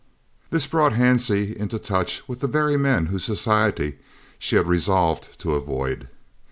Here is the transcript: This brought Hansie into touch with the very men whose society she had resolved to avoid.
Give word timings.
This 0.49 0.65
brought 0.65 0.93
Hansie 0.93 1.53
into 1.53 1.77
touch 1.77 2.27
with 2.27 2.39
the 2.39 2.47
very 2.47 2.75
men 2.75 3.05
whose 3.05 3.23
society 3.23 3.99
she 4.39 4.55
had 4.55 4.65
resolved 4.65 5.37
to 5.41 5.53
avoid. 5.53 6.07